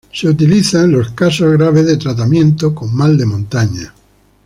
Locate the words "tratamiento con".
1.95-2.91